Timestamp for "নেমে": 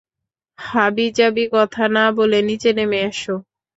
2.77-2.99